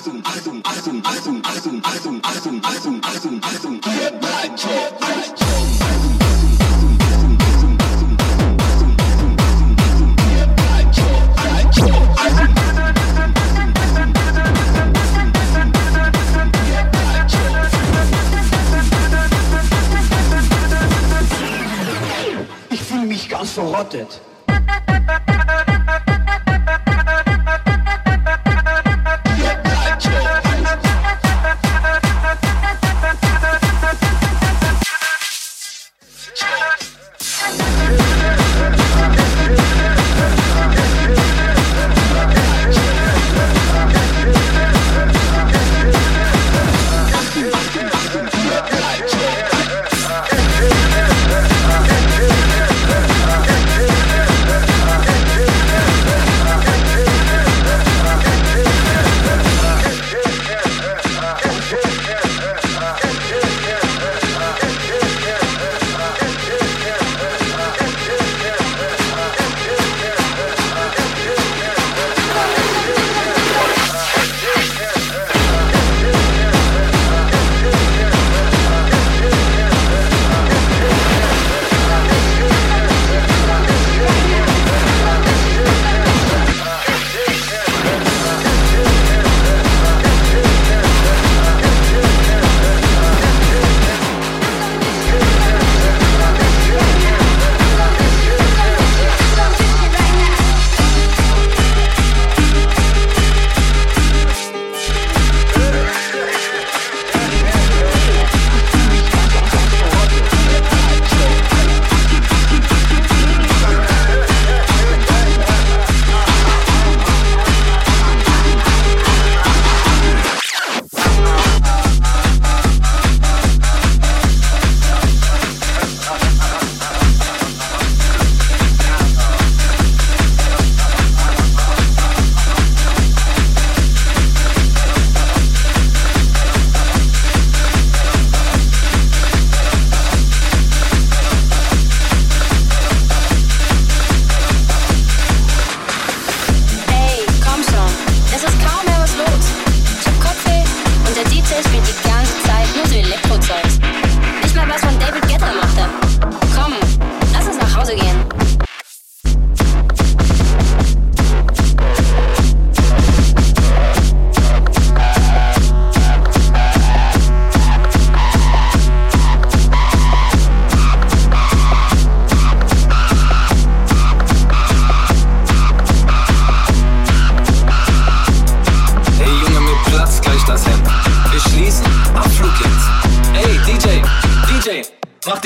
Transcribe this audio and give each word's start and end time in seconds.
Achtung, 0.00 0.22
Achtung, 0.24 0.62
Achtung, 0.64 1.02
Achtung, 1.04 1.42
Achtung, 1.44 1.82
Achtung, 1.84 2.20
Achtung, 2.24 2.60
Achtung, 2.64 3.00
Achtung, 3.04 3.40
Achtung, 3.42 3.80
wir 3.84 4.10
bleiben 4.12 4.54
Achtung. 4.54 5.90
verrottet. 23.60 24.29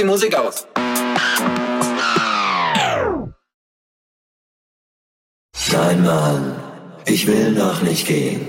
die 0.04 0.10
Musik 0.10 0.34
aus. 0.34 0.66
Nein, 5.72 6.04
Mann, 6.04 6.54
ich 7.06 7.26
will 7.26 7.50
noch 7.52 7.82
nicht 7.82 8.06
gehen. 8.06 8.46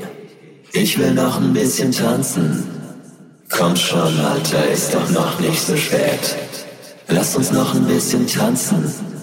Ich 0.73 0.99
will 0.99 1.13
noch 1.13 1.37
ein 1.37 1.53
bisschen 1.53 1.91
tanzen. 1.91 2.67
Komm 3.49 3.75
schon, 3.75 4.19
Alter, 4.19 4.67
ist 4.69 4.93
doch 4.93 5.09
noch 5.09 5.39
nicht 5.39 5.59
so 5.59 5.75
spät. 5.75 6.35
Lass 7.07 7.35
uns 7.35 7.51
noch 7.51 7.73
ein 7.73 7.85
bisschen 7.87 8.27
tanzen. 8.27 9.14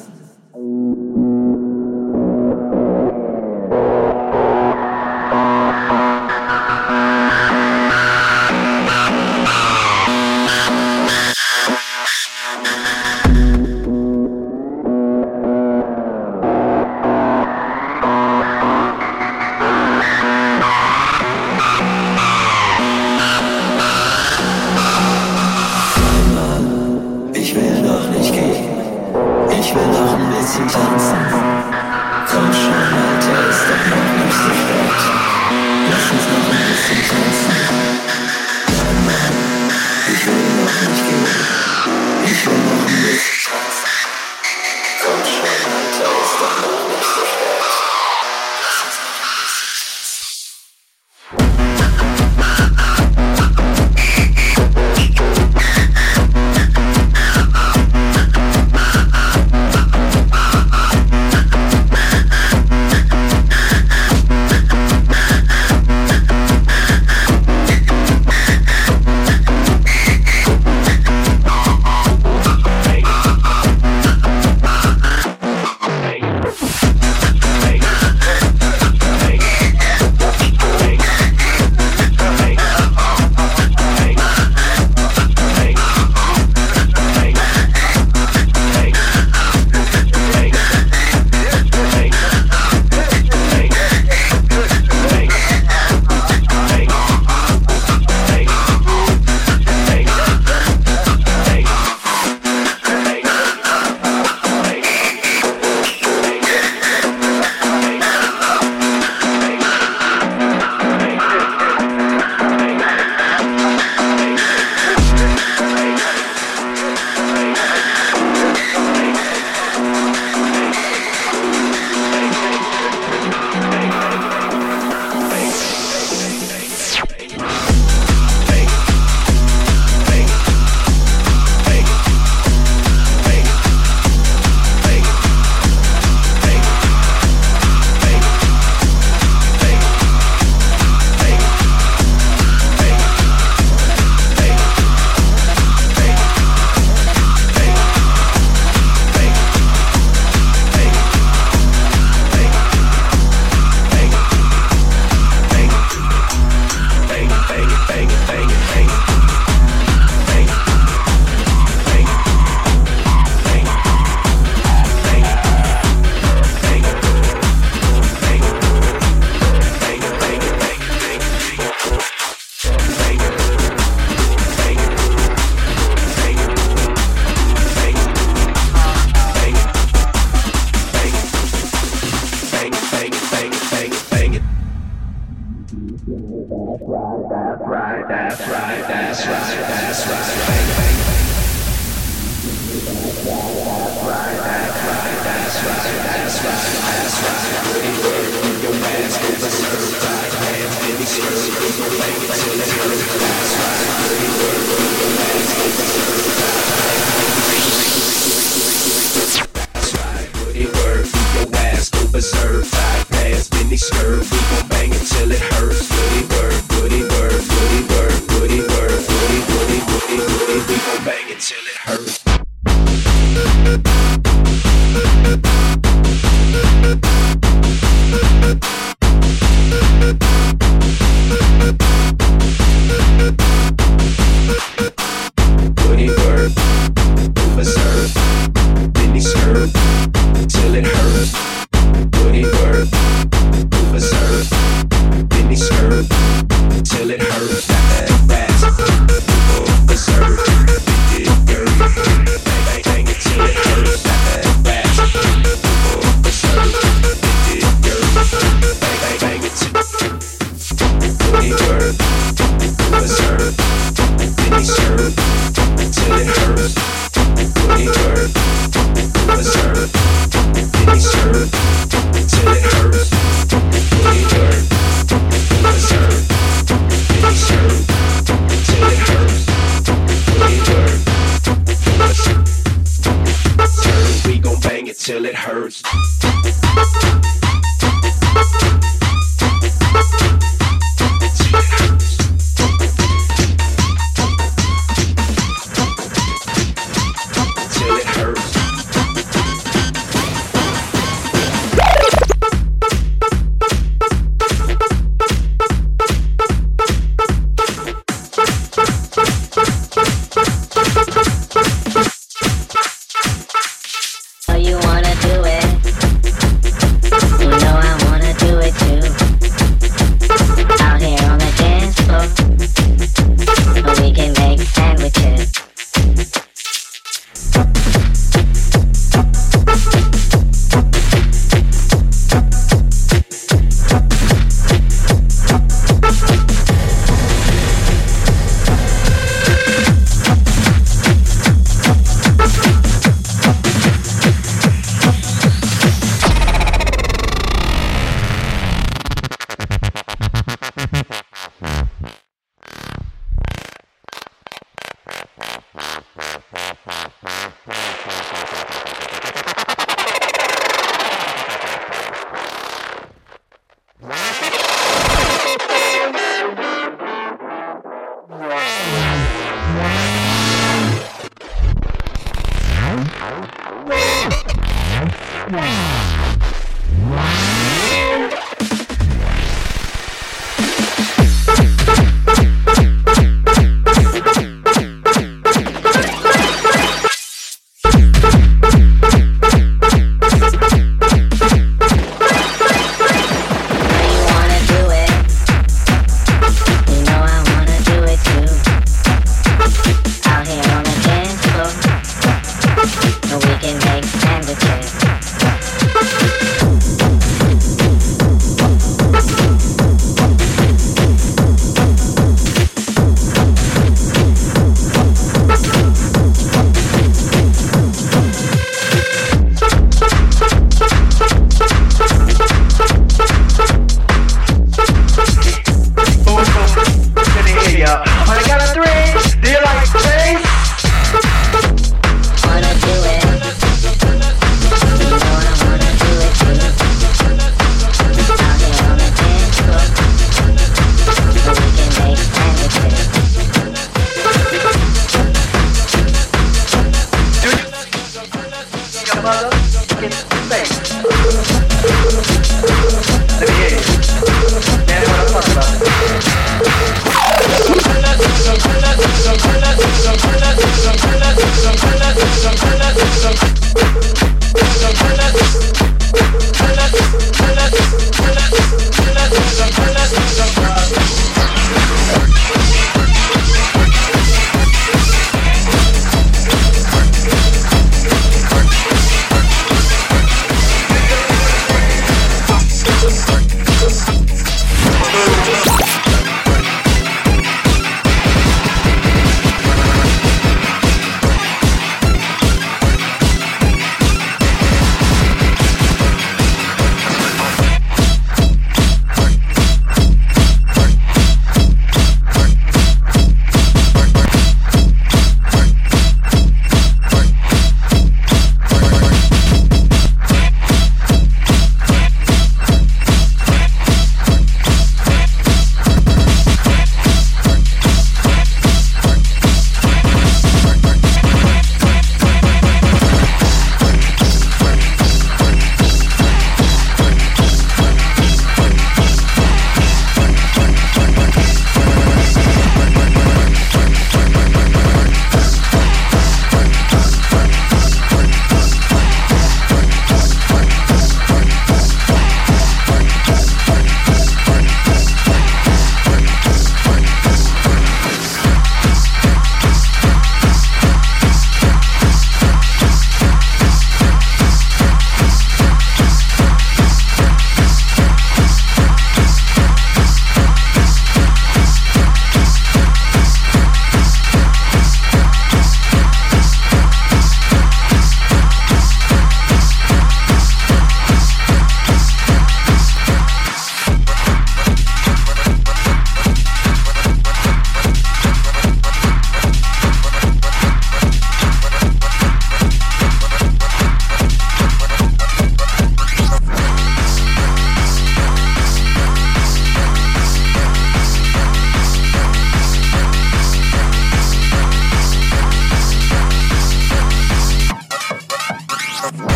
Trump. 599.02 599.31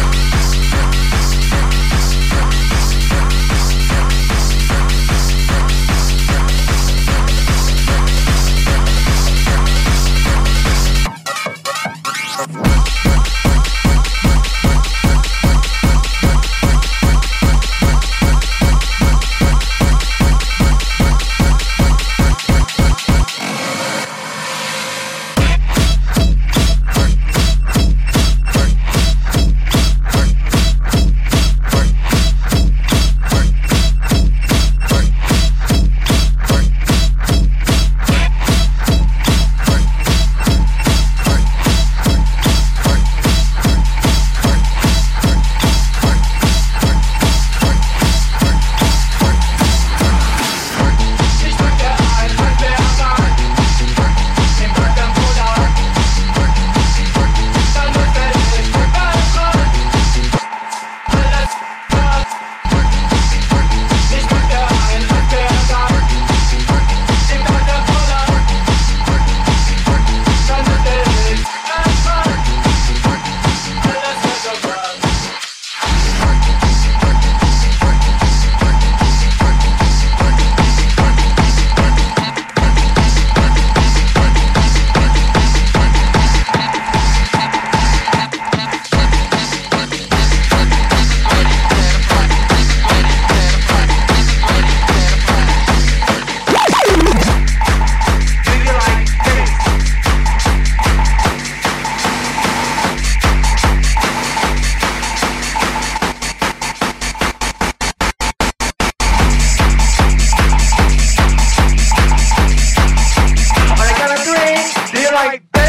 like 115.16 115.50
babe. 115.50 115.66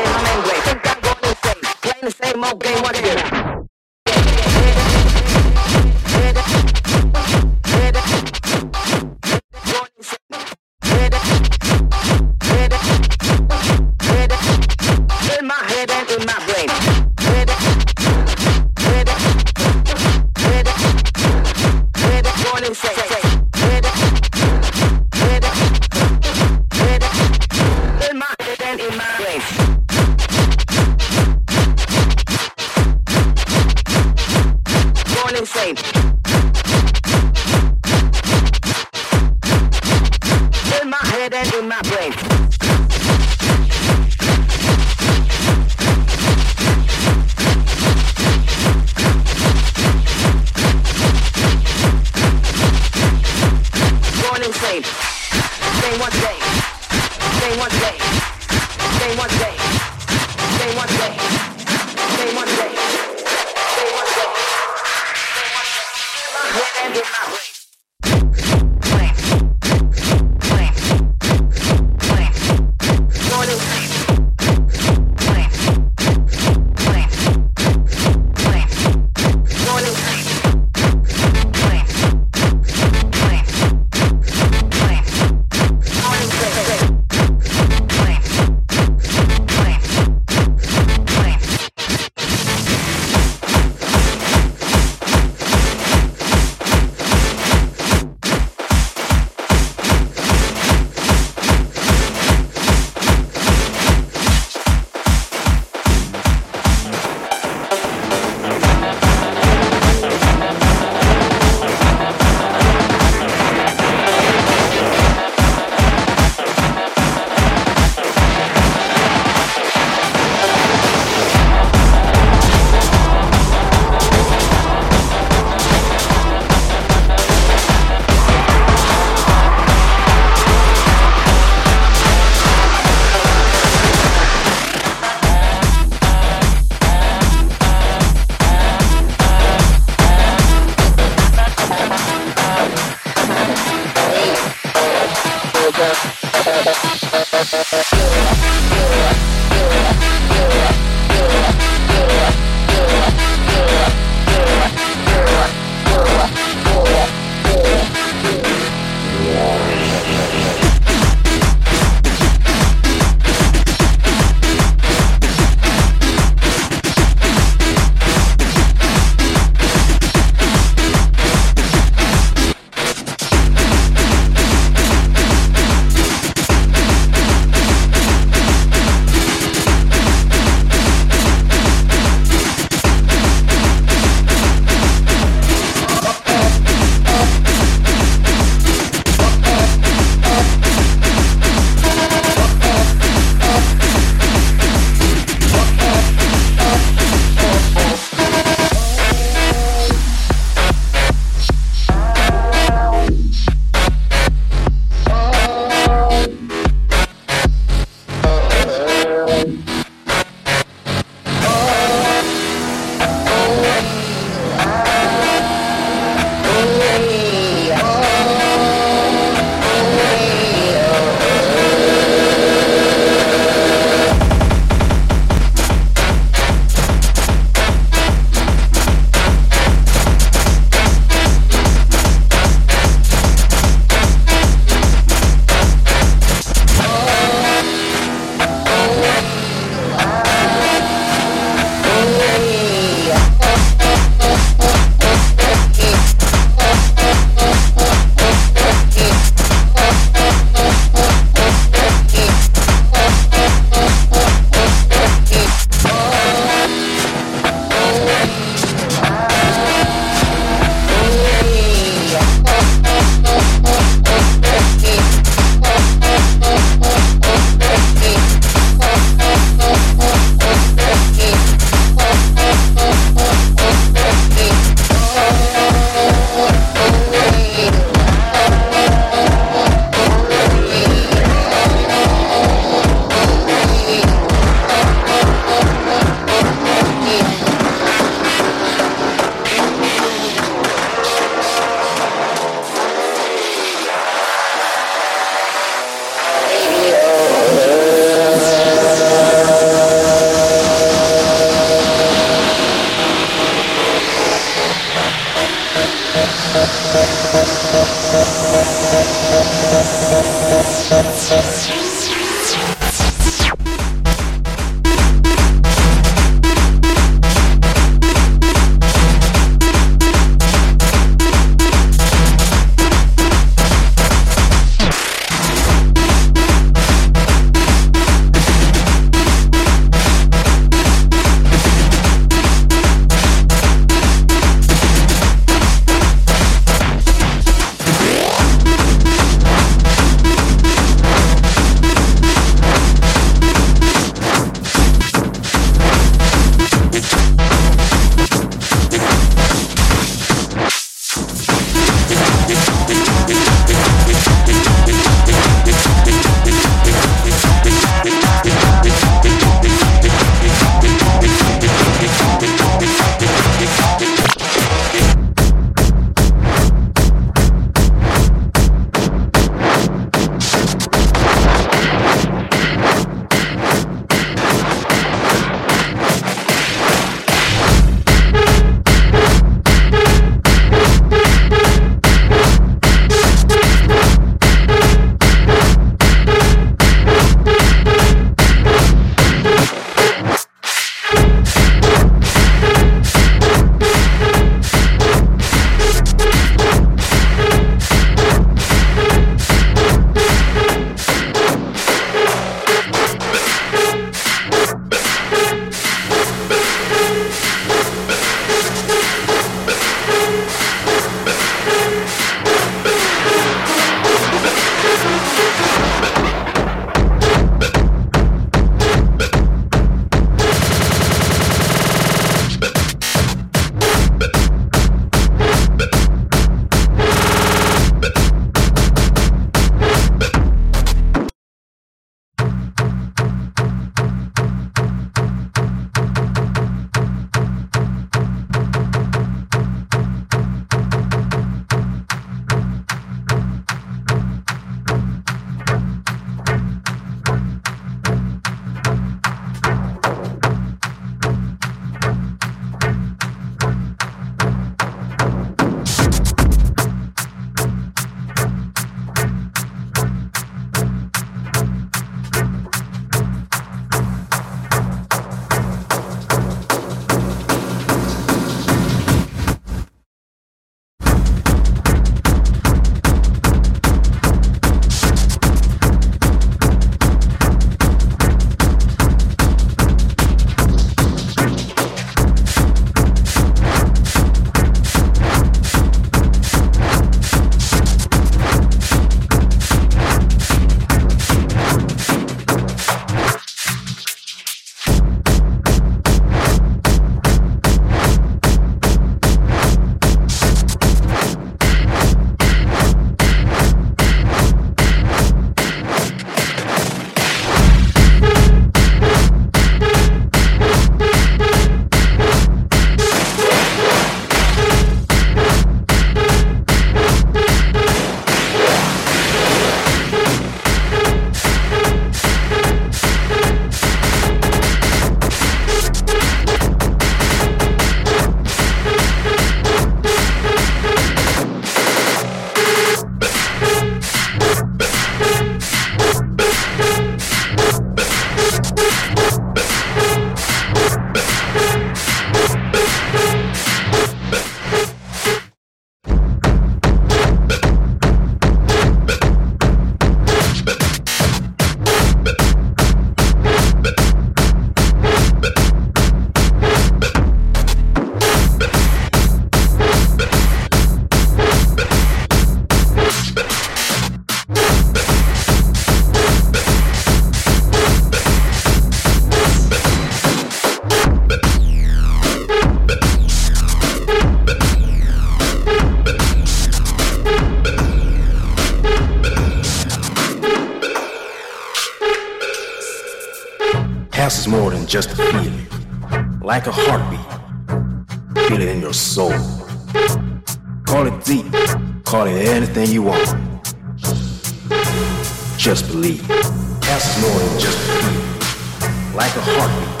Just 595.68 595.86
believe. 595.88 596.24
Ask 596.30 597.20
more 597.20 597.38
than 597.38 597.60
just 597.60 597.76
believe. 597.86 599.14
Like 599.14 599.36
a 599.36 599.42
heartbeat. 599.44 600.00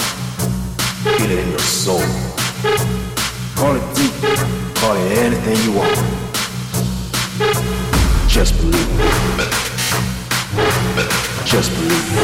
Feel 1.18 1.30
it 1.30 1.38
in 1.40 1.50
your 1.50 1.58
soul. 1.58 2.00
Call 3.54 3.76
it 3.76 3.84
deep. 3.94 4.14
Call 4.76 4.96
it 4.96 5.18
anything 5.18 5.56
you 5.68 5.72
want. 5.76 5.94
Just 8.30 8.56
believe. 8.56 8.88
Just 11.44 11.70
believe. 11.76 12.16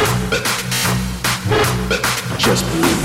Just 2.39 2.65
believe. 2.65 3.03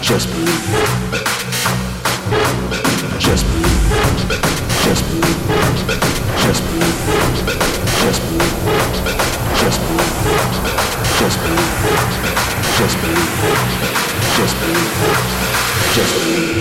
Just 0.00 0.30
believe. 0.30 0.30
Just 0.30 0.30
believe. 0.30 1.00
Just 2.20 3.46
believe. 3.46 3.80
It 3.92 4.76
just 15.92 16.14
believe. 16.14 16.60